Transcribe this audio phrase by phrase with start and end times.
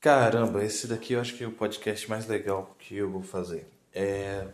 [0.00, 3.68] Caramba, esse daqui eu acho que é o podcast mais legal que eu vou fazer.
[3.92, 4.46] É...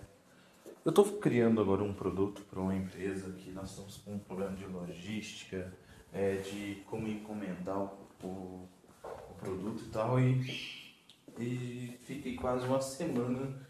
[0.82, 4.56] Eu estou criando agora um produto para uma empresa que nós estamos com um problema
[4.56, 5.70] de logística,
[6.12, 7.78] é, de como encomendar
[8.22, 10.90] o, o produto e tal, e,
[11.38, 13.66] e fiquei quase uma semana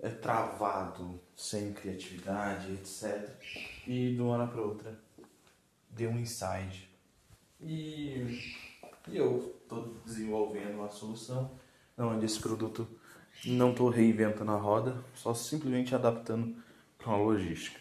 [0.00, 3.30] é, travado, sem criatividade, etc.
[3.86, 5.00] E de uma hora para outra
[5.88, 6.88] deu um insight.
[7.60, 8.40] E,
[9.08, 11.50] e eu estou desenvolvendo uma solução
[11.96, 12.86] onde esse produto
[13.44, 16.56] não estou reinventando a roda, só simplesmente adaptando
[16.98, 17.78] para uma logística.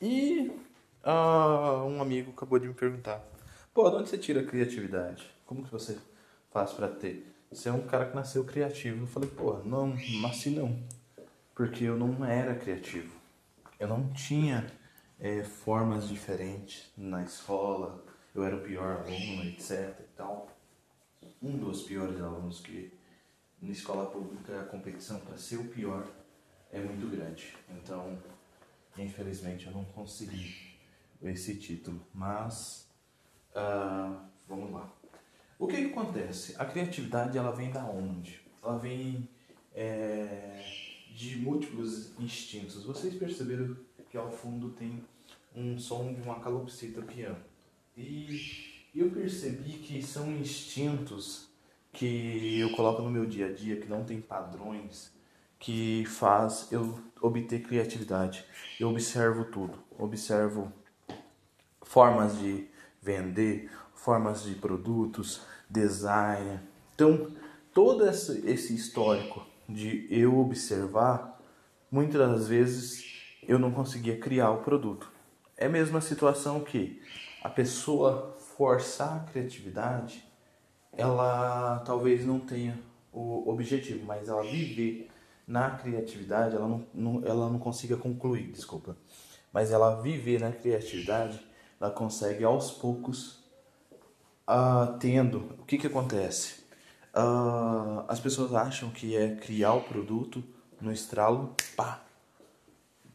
[0.00, 0.50] E
[1.04, 3.24] uh, um amigo acabou de me perguntar:
[3.72, 5.30] pô, de onde você tira a criatividade?
[5.44, 5.98] Como que você
[6.50, 7.34] faz para ter?
[7.50, 9.04] Você é um cara que nasceu criativo.
[9.04, 10.76] Eu falei: pô, não, nasci não.
[11.54, 13.14] Porque eu não era criativo.
[13.78, 14.66] Eu não tinha
[15.18, 18.04] é, formas diferentes na escola.
[18.36, 19.98] Eu era o pior aluno, etc.
[20.00, 20.56] E tal
[21.42, 22.92] um dos piores alunos que
[23.60, 26.06] na escola pública a competição para ser o pior
[26.72, 27.56] é muito grande.
[27.70, 28.18] Então,
[28.98, 30.54] infelizmente, eu não consegui
[31.22, 32.00] esse título.
[32.12, 32.88] Mas,
[33.54, 34.92] uh, vamos lá.
[35.58, 36.54] O que, que, acontece?
[36.58, 38.42] A criatividade ela vem da onde?
[38.62, 39.26] Ela vem
[39.74, 40.62] é,
[41.14, 42.84] de múltiplos instintos.
[42.84, 43.74] Vocês perceberam
[44.10, 45.02] que ao fundo tem
[45.54, 47.42] um som de uma calopsita piano.
[47.96, 51.48] E eu percebi que são instintos
[51.92, 55.10] que eu coloco no meu dia a dia, que não tem padrões,
[55.58, 58.44] que faz eu obter criatividade.
[58.78, 60.70] Eu observo tudo, observo
[61.82, 62.68] formas de
[63.00, 66.60] vender, formas de produtos, design.
[66.94, 67.32] Então,
[67.72, 71.40] todo esse histórico de eu observar,
[71.90, 73.06] muitas das vezes
[73.42, 75.10] eu não conseguia criar o produto.
[75.56, 77.00] É a mesma situação que
[77.46, 80.24] a pessoa forçar a criatividade,
[80.92, 82.76] ela talvez não tenha
[83.12, 85.08] o objetivo, mas ela viver
[85.46, 88.96] na criatividade, ela não, não, ela não consiga concluir, desculpa.
[89.52, 91.40] Mas ela viver na criatividade,
[91.80, 93.44] ela consegue aos poucos
[94.48, 95.54] uh, tendo.
[95.60, 96.64] O que que acontece?
[97.14, 100.42] Uh, as pessoas acham que é criar o produto
[100.80, 102.02] no estralo, pá,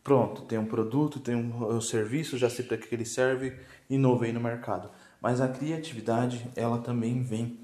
[0.03, 3.57] pronto, tem um produto, tem um, um serviço, já sei para que ele serve,
[3.89, 4.89] inovei no mercado.
[5.21, 7.59] Mas a criatividade, ela também vem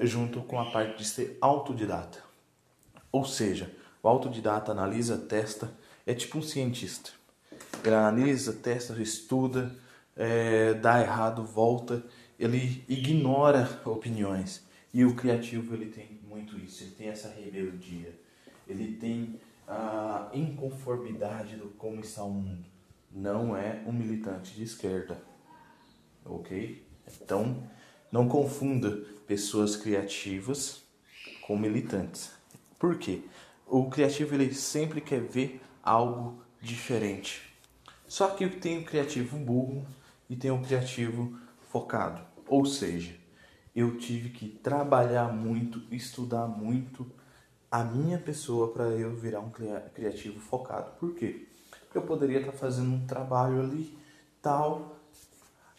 [0.00, 2.22] junto com a parte de ser autodidata.
[3.10, 3.70] Ou seja,
[4.02, 5.72] o autodidata analisa, testa,
[6.06, 7.10] é tipo um cientista.
[7.84, 9.74] Ele analisa, testa, estuda,
[10.16, 12.04] é, dá errado, volta,
[12.38, 14.64] ele ignora opiniões.
[14.92, 18.14] E o criativo ele tem muito isso, ele tem essa rebeldia,
[18.68, 22.64] ele tem a inconformidade do como está o mundo.
[23.10, 25.22] Não é um militante de esquerda,
[26.24, 26.84] ok?
[27.20, 27.62] Então,
[28.10, 28.90] não confunda
[29.26, 30.82] pessoas criativas
[31.42, 32.32] com militantes.
[32.78, 33.22] Por quê?
[33.66, 37.42] O criativo ele sempre quer ver algo diferente.
[38.06, 39.86] Só que tem o criativo burro
[40.28, 41.38] e tem o criativo
[41.70, 42.22] focado.
[42.46, 43.14] Ou seja,
[43.74, 47.10] eu tive que trabalhar muito, estudar muito
[47.74, 49.50] a minha pessoa para eu virar um
[49.92, 50.92] criativo focado.
[51.00, 51.48] Por quê?
[51.92, 53.98] Eu poderia estar fazendo um trabalho ali
[54.40, 54.96] tal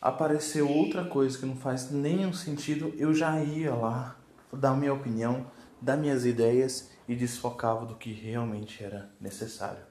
[0.02, 4.20] apareceu outra coisa que não faz nenhum sentido, eu já ia lá
[4.52, 5.50] dar minha opinião,
[5.82, 9.84] dar minhas ideias e desfocava do que realmente era necessário.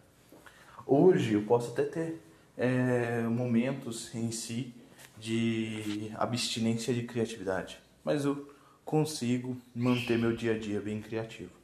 [0.87, 2.21] Hoje eu posso até ter
[2.55, 4.75] é, momentos em si
[5.19, 8.55] de abstinência de criatividade, mas eu
[8.85, 11.64] consigo manter meu dia a dia bem criativo.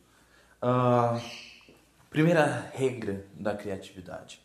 [0.63, 1.19] Uh,
[2.11, 4.43] primeira regra da criatividade: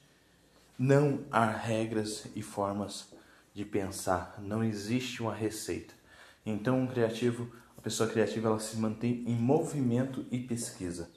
[0.79, 3.13] não há regras e formas
[3.53, 5.93] de pensar, não existe uma receita.
[6.45, 11.09] Então, um criativo, a pessoa criativa, ela se mantém em movimento e pesquisa.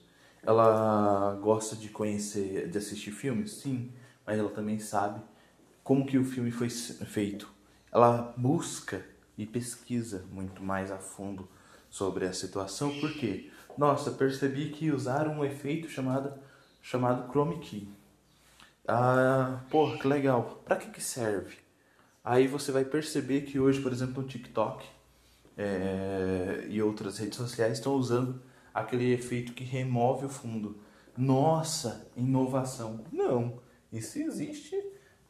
[0.43, 3.93] Ela gosta de conhecer, de assistir filmes, sim,
[4.25, 5.21] mas ela também sabe
[5.85, 7.53] como que o filme foi feito.
[7.93, 9.05] Ela busca
[9.37, 11.49] e pesquisa muito mais a fundo
[11.91, 16.33] sobre a situação, porque, nossa, percebi que usaram um efeito chamado
[16.83, 17.89] chamado chroma key.
[18.87, 20.63] Ah, pô, que legal.
[20.65, 21.57] Para que que serve?
[22.25, 24.87] Aí você vai perceber que hoje, por exemplo, no TikTok
[25.57, 28.41] é, e outras redes sociais estão usando
[28.73, 30.79] aquele efeito que remove o fundo.
[31.17, 33.05] Nossa, inovação.
[33.13, 33.61] Não,
[33.93, 34.77] isso existe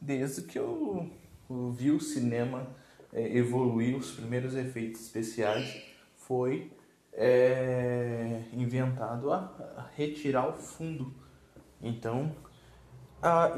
[0.01, 1.11] desde que eu,
[1.49, 2.69] eu vi o cinema
[3.13, 5.83] é, evoluir, os primeiros efeitos especiais
[6.17, 6.71] foi
[7.21, 11.13] é, inventado a, retirar o fundo.
[11.83, 12.33] Então,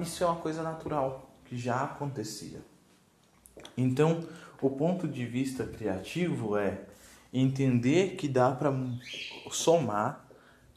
[0.01, 2.63] isso é uma coisa natural que já acontecia.
[3.77, 4.25] Então,
[4.63, 6.81] o ponto de vista criativo é
[7.33, 8.73] entender que dá para
[9.51, 10.27] somar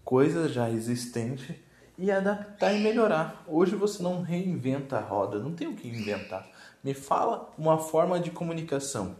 [0.03, 1.55] coisas já existentes
[1.97, 3.43] e adaptar e melhorar.
[3.47, 6.49] Hoje você não reinventa a roda, não tem o que inventar.
[6.83, 9.15] Me fala uma forma de comunicação.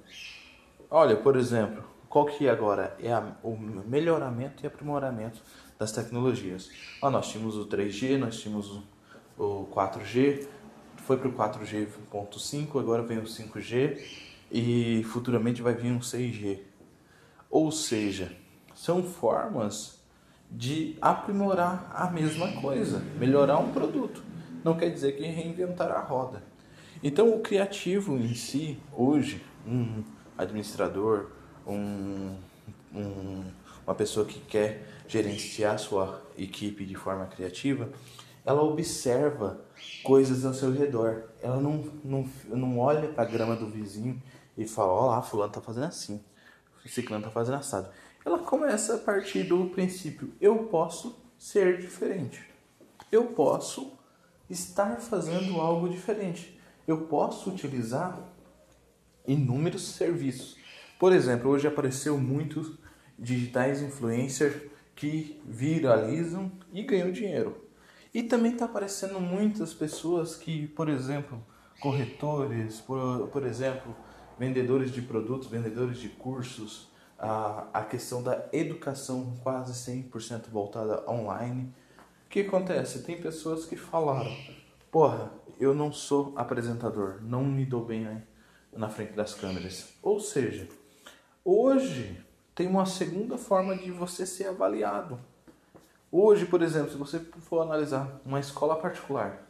[0.89, 5.41] Olha, por exemplo, qual que agora é a, o melhoramento e aprimoramento
[5.79, 6.69] das tecnologias?
[7.01, 8.83] Ó, nós tínhamos o 3G, nós tínhamos o,
[9.43, 10.47] o 4G,
[10.97, 13.99] foi para o 4G.5, agora vem o 5G
[14.51, 16.59] e futuramente vai vir um 6G.
[17.49, 18.31] Ou seja,
[18.75, 19.99] são formas
[20.51, 24.23] de aprimorar a mesma coisa, melhorar um produto.
[24.63, 26.43] Não quer dizer que reinventar a roda.
[27.01, 30.03] Então, o criativo em si, hoje, um
[30.37, 31.31] administrador,
[31.65, 32.35] um,
[32.93, 33.43] um,
[33.85, 37.89] uma pessoa que quer gerenciar sua equipe de forma criativa,
[38.45, 39.59] ela observa
[40.03, 41.23] coisas ao seu redor.
[41.41, 44.21] Ela não, não, não olha para a grama do vizinho
[44.57, 46.21] e fala: Ó lá, Fulano está fazendo assim,
[46.85, 47.89] Ciclano está fazendo assado
[48.25, 52.41] ela começa a partir do princípio: eu posso ser diferente.
[53.11, 53.91] Eu posso
[54.49, 56.59] estar fazendo algo diferente.
[56.87, 58.19] Eu posso utilizar
[59.27, 60.57] inúmeros serviços.
[60.99, 62.77] Por exemplo, hoje apareceu muitos
[63.17, 64.55] digitais influencers
[64.95, 67.57] que viralizam e ganham dinheiro.
[68.13, 71.43] E também está aparecendo muitas pessoas que, por exemplo,
[71.79, 73.95] corretores, por, por exemplo,
[74.37, 81.73] vendedores de produtos, vendedores de cursos, a, a questão da educação quase 100% voltada online.
[82.25, 83.03] O que acontece?
[83.03, 84.35] Tem pessoas que falaram:
[84.91, 88.23] Porra, eu não sou apresentador, não me dou bem né,
[88.71, 89.93] na frente das câmeras.
[90.01, 90.67] Ou seja,
[91.43, 92.23] hoje
[92.55, 95.19] tem uma segunda forma de você ser avaliado.
[96.11, 99.41] Hoje, por exemplo, se você for analisar uma escola particular,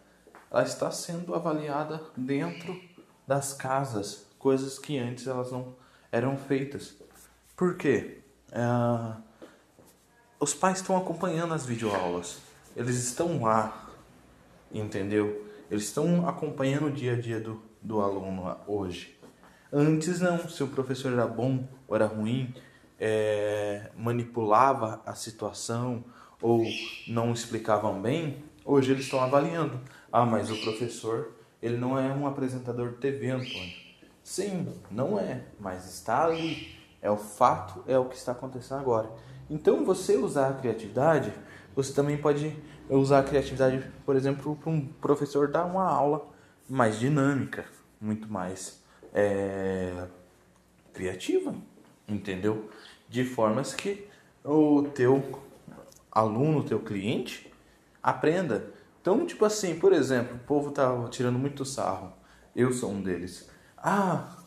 [0.49, 2.79] ela está sendo avaliada dentro
[3.27, 5.75] das casas, coisas que antes elas não
[6.11, 6.95] eram feitas.
[7.55, 8.19] Por quê?
[8.51, 8.59] É,
[10.39, 12.37] os pais estão acompanhando as videoaulas.
[12.75, 13.89] Eles estão lá,
[14.71, 15.49] entendeu?
[15.69, 19.17] Eles estão acompanhando o dia a dia do, do aluno hoje.
[19.75, 22.53] Antes não, se o professor era bom ou era ruim,
[22.99, 26.03] é, manipulava a situação
[26.39, 26.63] ou
[27.07, 29.79] não explicavam bem, hoje eles estão avaliando.
[30.11, 33.73] Ah, mas o professor, ele não é um apresentador de TV, Antônio.
[34.23, 39.11] Sim, não é, mas está ali é o fato, é o que está acontecendo agora.
[39.49, 41.33] Então, você usar a criatividade,
[41.75, 42.55] você também pode
[42.89, 46.25] usar a criatividade, por exemplo, para um professor dar uma aula
[46.69, 47.65] mais dinâmica,
[47.99, 48.82] muito mais
[49.13, 50.07] é,
[50.93, 51.55] criativa,
[52.07, 52.69] entendeu?
[53.07, 54.07] De formas que
[54.43, 55.43] o teu
[56.11, 57.51] aluno, o teu cliente
[58.01, 58.73] aprenda.
[59.01, 62.13] Então, tipo assim, por exemplo, o povo tá tirando muito sarro.
[62.55, 63.49] Eu sou um deles.
[63.77, 64.37] Ah,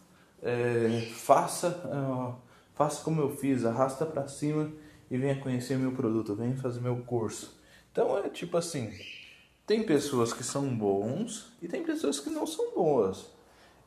[0.42, 2.46] é, faça uh,
[2.76, 4.70] Faça como eu fiz, arrasta para cima
[5.10, 7.58] e venha conhecer meu produto, venha fazer meu curso.
[7.90, 8.92] Então é tipo assim,
[9.66, 13.34] tem pessoas que são bons e tem pessoas que não são boas.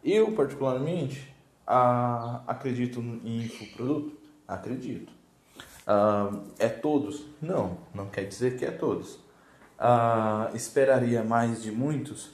[0.03, 1.33] Eu particularmente
[1.65, 4.17] a, acredito em infoproduto?
[4.47, 5.11] Acredito.
[5.85, 7.25] Uh, é todos?
[7.41, 9.15] Não, não quer dizer que é todos.
[9.79, 12.31] Uh, esperaria mais de muitos?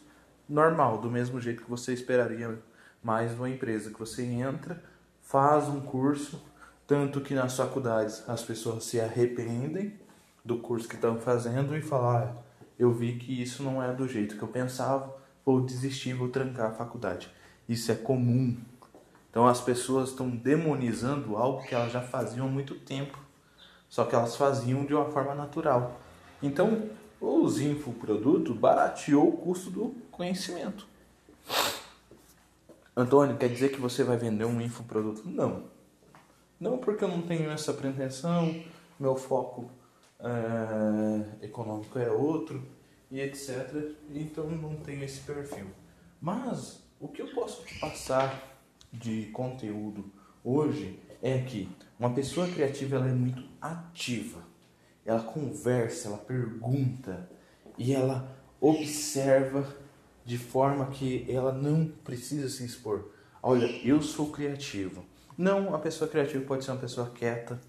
[0.48, 2.60] Normal, do mesmo jeito que você esperaria
[3.04, 4.82] mais uma empresa que você entra
[5.22, 6.42] faz um curso,
[6.86, 10.00] tanto que nas faculdades as pessoas se arrependem
[10.44, 12.36] do curso que estão fazendo e falam: ah,
[12.78, 16.72] eu vi que isso não é do jeito que eu pensava, vou desistir, vou trancar
[16.72, 17.32] a faculdade.
[17.68, 18.56] Isso é comum.
[19.30, 23.20] Então as pessoas estão demonizando algo que elas já faziam há muito tempo,
[23.90, 26.00] só que elas faziam de uma forma natural.
[26.42, 30.88] Então, os infoprodutos barateou o custo do conhecimento.
[32.96, 35.28] Antônio, quer dizer que você vai vender um infoproduto?
[35.28, 35.64] Não.
[36.60, 38.64] Não porque eu não tenho essa pretensão,
[38.98, 39.70] meu foco
[40.20, 42.64] é, econômico é outro
[43.12, 43.92] e etc.
[44.10, 45.68] Então não tenho esse perfil.
[46.22, 48.60] Mas o que eu posso te passar
[48.92, 50.12] de conteúdo
[50.44, 54.40] hoje é que uma pessoa criativa ela é muito ativa.
[55.06, 57.30] Ela conversa, ela pergunta
[57.78, 59.66] e ela observa
[60.24, 63.12] de forma que ela não precisa se expor.
[63.42, 65.06] Olha, eu sou criativo.
[65.38, 67.60] Não, a pessoa criativa pode ser uma pessoa quieta,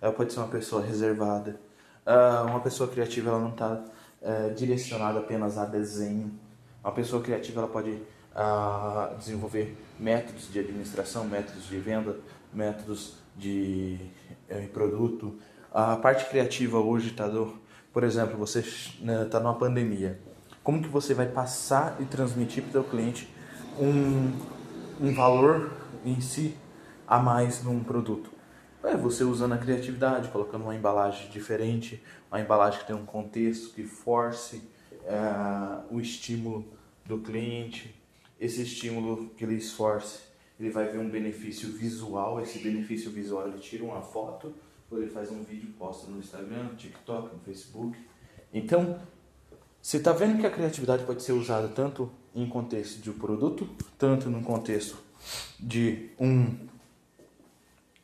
[0.00, 1.58] ela pode ser uma pessoa reservada.
[2.06, 3.82] Uh, uma pessoa criativa ela não está
[4.20, 6.38] eh, direcionada apenas a desenho.
[6.82, 8.02] Uma pessoa criativa ela pode
[8.34, 12.16] uh, desenvolver métodos de administração, métodos de venda,
[12.52, 13.98] métodos de
[14.50, 15.38] uh, produto.
[15.72, 17.58] A parte criativa hoje está do,
[17.92, 20.20] por exemplo, você está né, numa pandemia
[20.64, 23.28] como que você vai passar e transmitir para o seu cliente
[23.78, 24.32] um,
[24.98, 25.70] um valor
[26.06, 26.56] em si
[27.06, 28.30] a mais num produto.
[28.82, 33.74] É você usando a criatividade, colocando uma embalagem diferente, uma embalagem que tem um contexto
[33.74, 34.62] que force
[35.04, 36.64] é, o estímulo
[37.04, 37.94] do cliente.
[38.44, 40.18] Esse estímulo que ele esforce,
[40.60, 42.38] ele vai ver um benefício visual.
[42.42, 44.54] Esse benefício visual ele tira uma foto,
[44.90, 47.96] ou ele faz um vídeo, posta no Instagram, no TikTok, no Facebook.
[48.52, 49.00] Então,
[49.80, 53.66] você está vendo que a criatividade pode ser usada tanto em contexto de um produto,
[53.96, 54.98] tanto no contexto
[55.58, 56.54] de um,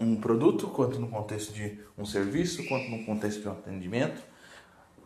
[0.01, 4.23] um produto, quanto no contexto de um serviço, quanto no contexto de um atendimento.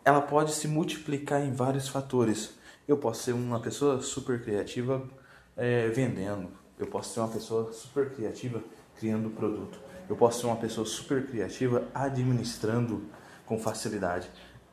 [0.05, 2.53] Ela pode se multiplicar em vários fatores.
[2.87, 5.05] Eu posso ser uma pessoa super criativa
[5.55, 8.61] é, vendendo, eu posso ser uma pessoa super criativa
[8.97, 13.03] criando produto, eu posso ser uma pessoa super criativa administrando
[13.45, 14.29] com facilidade.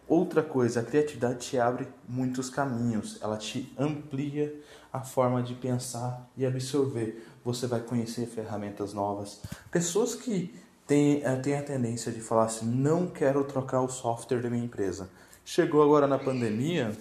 [0.08, 4.54] Outra coisa, a criatividade te abre muitos caminhos, ela te amplia
[4.92, 7.26] a forma de pensar e absorver.
[7.44, 9.40] Você vai conhecer ferramentas novas.
[9.70, 10.54] Pessoas que
[10.86, 14.64] têm, eh, têm a tendência de falar assim: não quero trocar o software da minha
[14.64, 15.08] empresa.
[15.44, 16.96] Chegou agora na pandemia,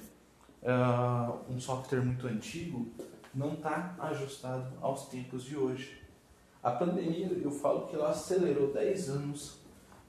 [0.63, 2.87] uh, um software muito antigo
[3.33, 6.01] não está ajustado aos tempos de hoje.
[6.61, 9.59] A pandemia, eu falo que ela acelerou 10 anos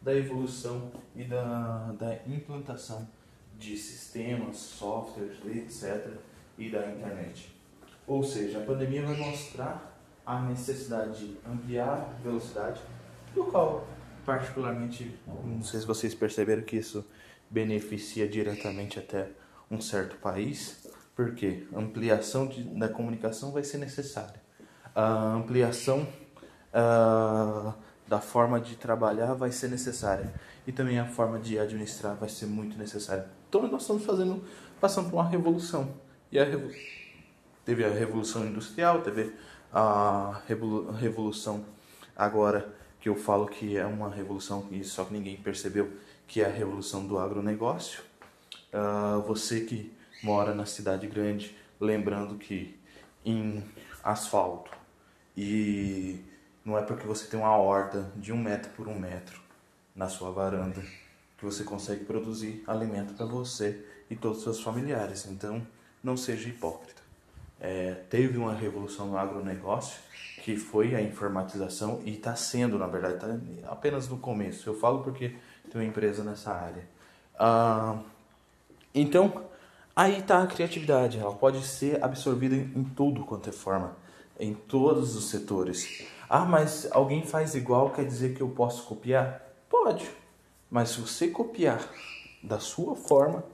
[0.01, 3.09] da evolução e da, da implantação
[3.59, 6.15] de sistemas, softwares, etc.
[6.59, 7.55] e da internet.
[8.07, 9.93] Ou seja, a pandemia vai mostrar
[10.27, 12.81] a necessidade de ampliar a velocidade,
[13.35, 13.87] do qual,
[14.27, 17.05] particularmente, não sei se vocês perceberam que isso
[17.49, 19.31] beneficia diretamente até
[19.71, 24.41] um certo país, porque ampliação de, da comunicação vai ser necessária.
[24.95, 26.07] A ampliação
[26.73, 27.75] uh,
[28.07, 30.33] da forma de trabalhar vai ser necessária
[30.67, 33.27] e também a forma de administrar vai ser muito necessária.
[33.49, 34.45] Então nós estamos fazendo,
[34.81, 35.95] passando por uma revolução
[36.31, 36.47] e a
[37.65, 39.35] teve a revolução industrial, teve
[39.73, 40.43] a
[40.99, 41.65] revolução
[42.17, 45.91] agora que eu falo que é uma revolução e só que ninguém percebeu
[46.27, 48.03] que é a revolução do agronegócio.
[48.73, 49.93] Uh, você que
[50.23, 52.79] mora na cidade grande, lembrando que
[53.25, 53.63] em
[54.03, 54.71] asfalto
[55.37, 56.21] e
[56.65, 59.41] não é porque você tem uma horta de um metro por um metro
[59.95, 60.81] na sua varanda
[61.37, 65.27] que você consegue produzir alimento para você e todos os seus familiares.
[65.27, 65.67] Então,
[66.03, 67.03] não seja hipócrita.
[67.61, 70.01] É, teve uma revolução no agronegócio
[70.43, 73.39] que foi a informatização e está sendo, na verdade, tá
[73.71, 74.69] apenas no começo.
[74.69, 75.37] Eu falo porque
[75.71, 76.85] tem uma empresa nessa área.
[77.39, 78.01] Ah,
[78.95, 79.45] então,
[79.95, 81.19] aí está a criatividade.
[81.19, 83.97] Ela pode ser absorvida em tudo quanto é forma,
[84.39, 86.07] em todos os setores.
[86.29, 89.43] Ah, mas alguém faz igual, quer dizer que eu posso copiar?
[89.69, 90.11] Pode.
[90.71, 91.87] Mas se você copiar
[92.43, 93.45] da sua forma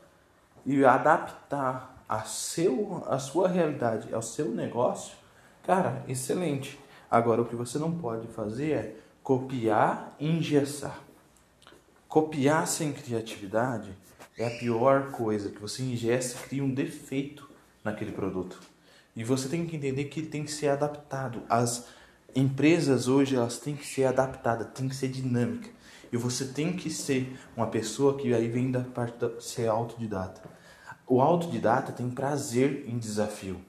[0.64, 5.16] e adaptar a, seu, a sua realidade, ao seu negócio,
[5.64, 6.78] cara, excelente.
[7.10, 10.98] Agora, o que você não pode fazer é copiar e engessar.
[12.08, 13.94] Copiar sem criatividade
[14.38, 17.50] é a pior coisa, que você ingessa e cria um defeito
[17.84, 18.60] naquele produto.
[19.14, 21.42] E você tem que entender que ele tem que ser adaptado.
[21.48, 21.86] As
[22.34, 25.72] empresas hoje elas têm que ser adaptadas, têm que ser dinâmicas.
[26.12, 30.42] E você tem que ser uma pessoa que aí vem da parte de ser autodidata.
[31.06, 33.60] O autodidata tem prazer em desafio.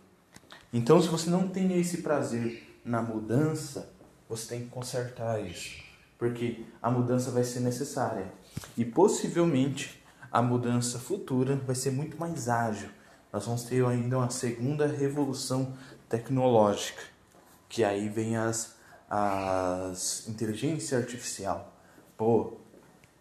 [0.71, 3.91] Então, se você não tem esse prazer na mudança,
[4.27, 5.83] você tem que consertar isso.
[6.17, 8.31] Porque a mudança vai ser necessária.
[8.77, 9.99] E possivelmente
[10.31, 12.89] a mudança futura vai ser muito mais ágil.
[13.31, 15.73] Nós vamos ter ainda uma segunda revolução
[16.07, 17.03] tecnológica
[17.69, 18.75] que aí vem as,
[19.07, 21.71] as inteligência artificial.
[22.17, 22.57] Pô,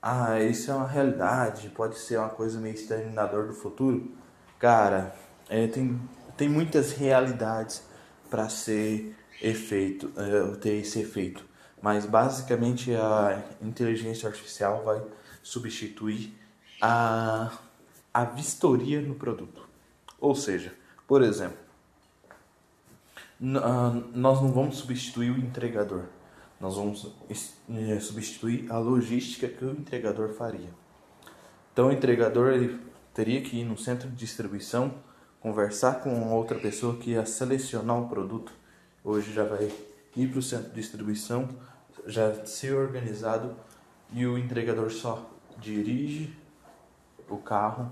[0.01, 4.11] ah, isso é uma realidade, pode ser uma coisa meio exterminador do futuro.
[4.59, 5.15] Cara,
[5.49, 6.01] é, tem,
[6.37, 7.83] tem muitas realidades
[8.31, 11.45] para ser efeito, é, ter esse efeito.
[11.81, 15.01] Mas basicamente a inteligência artificial vai
[15.43, 16.37] substituir
[16.81, 17.51] a,
[18.13, 19.69] a vistoria no produto.
[20.21, 20.75] Ou seja,
[21.07, 21.59] por exemplo,
[23.63, 26.05] ah, nós não vamos substituir o entregador.
[26.61, 27.07] Nós vamos
[27.71, 30.71] eh, substituir a logística que o entregador faria.
[31.73, 32.81] Então o entregador ele
[33.15, 34.93] teria que ir no centro de distribuição,
[35.41, 38.53] conversar com outra pessoa que ia selecionar o produto.
[39.05, 39.71] Hoje já vai
[40.17, 41.49] ir para o centro de distribuição,
[42.07, 43.55] já ser organizado
[44.13, 46.37] e o entregador só dirige
[47.29, 47.91] o carro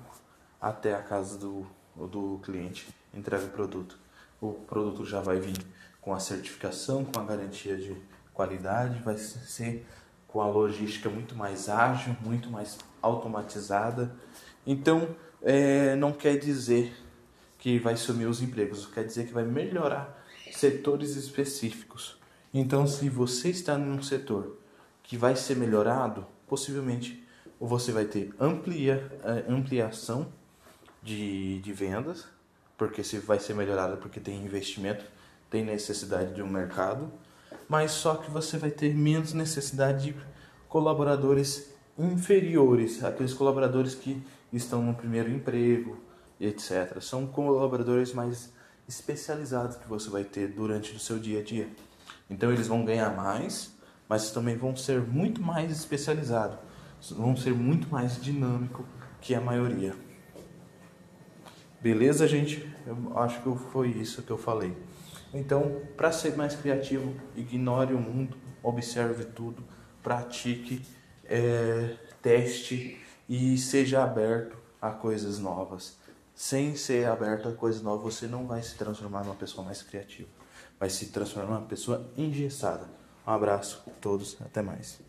[0.60, 3.98] até a casa do, do cliente, entrega o produto
[4.40, 5.56] o produto já vai vir
[6.00, 7.96] com a certificação, com a garantia de
[8.32, 9.86] qualidade, vai ser
[10.28, 14.14] com a logística muito mais ágil, muito mais automatizada.
[14.66, 15.08] Então,
[15.42, 16.94] é, não quer dizer
[17.58, 22.18] que vai sumir os empregos, quer dizer que vai melhorar setores específicos.
[22.52, 24.58] Então, se você está num setor
[25.02, 27.25] que vai ser melhorado, possivelmente
[27.60, 30.28] você vai ter amplia, é, ampliação
[31.02, 32.26] de, de vendas,
[32.76, 35.04] porque se vai ser melhorado porque tem investimento,
[35.48, 37.10] tem necessidade de um mercado,
[37.68, 40.16] mas só que você vai ter menos necessidade de
[40.68, 44.22] colaboradores inferiores, aqueles colaboradores que
[44.52, 45.98] estão no primeiro emprego,
[46.40, 47.00] etc.
[47.00, 48.52] São colaboradores mais
[48.88, 51.68] especializados que você vai ter durante o seu dia a dia.
[52.28, 53.72] Então eles vão ganhar mais,
[54.08, 56.58] mas também vão ser muito mais especializados,
[57.10, 58.84] vão ser muito mais dinâmico
[59.20, 59.94] que a maioria.
[61.80, 62.68] Beleza, gente?
[62.86, 64.76] Eu acho que foi isso que eu falei.
[65.32, 69.62] Então, para ser mais criativo, ignore o mundo, observe tudo,
[70.02, 70.82] pratique,
[71.24, 72.98] é, teste
[73.28, 75.96] e seja aberto a coisas novas.
[76.34, 80.28] Sem ser aberto a coisas novas, você não vai se transformar numa pessoa mais criativa.
[80.78, 82.88] Vai se transformar numa pessoa engessada.
[83.26, 85.00] Um abraço a todos, até mais.